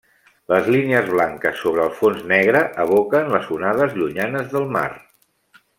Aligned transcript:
Les 0.51 0.69
línies 0.75 1.09
blanques 1.11 1.61
sobre 1.65 1.83
el 1.83 1.93
fons 1.99 2.23
negre 2.33 2.63
evoquen 2.87 3.31
les 3.35 3.53
onades 3.59 3.95
llunyanes 4.01 4.53
del 4.57 4.71
mar. 4.79 4.89